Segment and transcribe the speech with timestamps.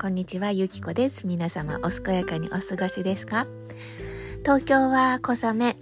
[0.00, 1.26] こんにちは、ゆきこです。
[1.26, 3.46] 皆様、お健やかにお過ごしですか？
[4.38, 5.76] 東京は小雨。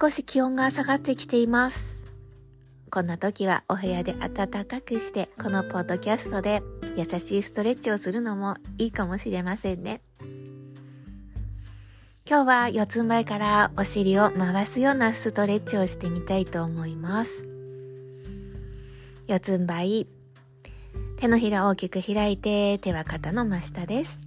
[0.00, 2.06] 少し気温が下がってきています。
[2.90, 6.60] こんな時はお部屋で暖かくして、このポッドキャストで
[6.96, 10.00] 優しいストレッチをするのもいいかもしれませんね。
[12.28, 17.46] 今日は四つん這いからお尻を回すようなストレッチをしてみたいと思います。
[19.28, 20.08] 四つん這い
[21.16, 24.20] 手のひら大きく開いて手は肩の真下です。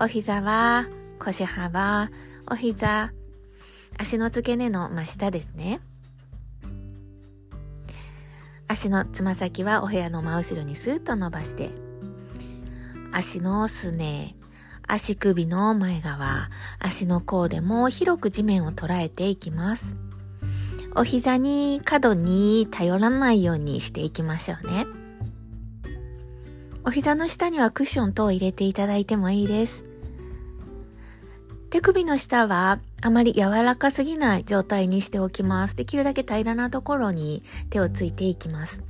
[0.00, 0.88] お膝は
[1.20, 2.10] 腰幅、
[2.50, 3.12] お膝、
[3.98, 5.80] 足の付け根の真下ですね。
[8.66, 11.70] 足のつま先はお部屋の真後ろにスーッと伸ばして、
[13.12, 14.34] 足のすね、
[14.88, 19.94] 足首の前側、足の甲でも広く地面を捉えていきます。
[20.96, 24.86] お膝に角に頼らないようにしていきましょうね。
[26.84, 29.84] お膝の下にはクッション等を入れていただいてもいいです。
[31.70, 35.76] 手首の下はあまり柔らかすぎない状態にしておきます。
[35.76, 38.82] できるだけ平らなところに手をついていきます。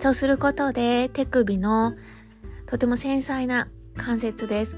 [0.00, 1.94] そうすることで手首の
[2.66, 4.76] とても繊細な関節です。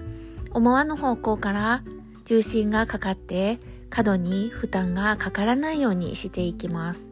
[0.52, 1.82] 思わぬ方向から
[2.24, 7.10] 重心がかかって角に負担がかからないようにしていきます。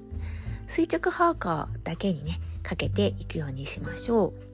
[0.67, 4.54] 垂直方向だけにね、かけていくようにしましょう。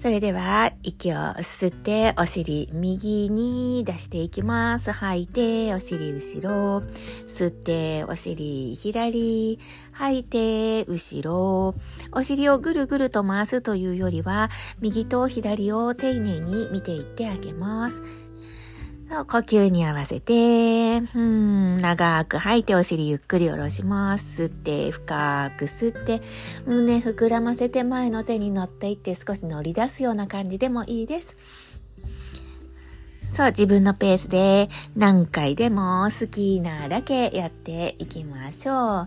[0.00, 4.92] それでは、息を吸って、お尻右に出していきます。
[4.92, 6.82] 吐いて、お尻後ろ。
[7.28, 9.58] 吸って、お尻左。
[9.92, 11.74] 吐いて、後ろ。
[12.12, 14.48] お尻をぐるぐると回すというよりは、
[14.80, 18.00] 右と左を丁寧に見ていってあげます。
[19.10, 24.44] 呼吸に合わせて、うん、長く吐いてお尻ゆっくり下ろします。
[24.44, 26.22] 吸って、深く吸って、
[26.64, 31.36] 胸膨らませて前の手に乗っていって少し乗り出すような感じでもいいです。
[33.30, 39.06] そう、自分のペースで何回でも好きなだけやっていきましょう。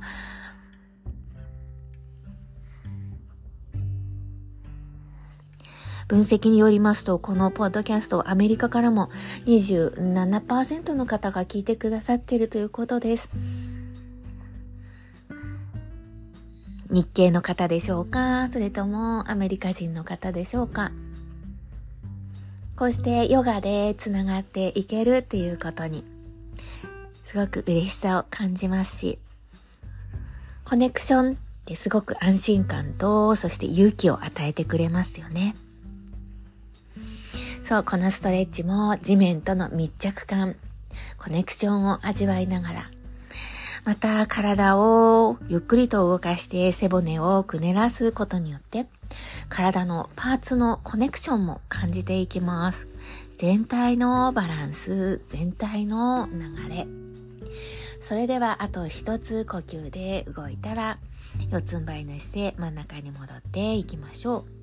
[6.07, 9.09] 分析によりますと、このポッドキャスト、アメリカからも
[9.45, 13.29] 27%の方が聞いてくださっているということです。
[16.89, 18.49] 日系の方でしょうか？
[18.49, 20.91] それともアメリカ人の方でしょうか？
[22.75, 26.03] こうしてヨガでつながっていけるっていうことに、
[27.25, 29.19] すごく嬉しさを感じますし、
[30.65, 31.35] コネクションっ
[31.65, 35.55] てすごく安心感と、そして勇気を与えてくれますよね。
[37.73, 40.55] そ、このストレッチも地面との密着感、
[41.17, 42.91] コネクションを味わいながら、
[43.83, 48.85] また体をゆっくりと動かして背骨をくねらすことによって、
[49.49, 52.87] 体のパーツのコネクションも感じていきます。
[53.37, 56.85] 全体のバランス、全体の流れ。
[58.01, 60.99] それではあと一つ呼吸で動いたら、
[61.49, 64.62] 四つん這いの姿勢真ん中に戻っていきましょう。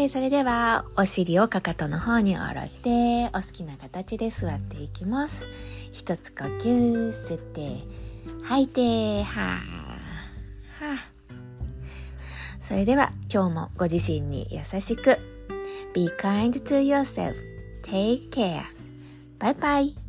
[0.00, 5.48] えそれではお尻をかかとの方に下ろしてお好きな形で座っていきます
[5.92, 7.84] 一つ呼吸吸って
[8.44, 10.98] 吐いてはーは
[12.60, 15.18] それでは今日もご自身に優しく
[15.94, 17.34] Be kind to yourself.
[17.82, 18.66] Take care.
[19.38, 20.07] Bye bye.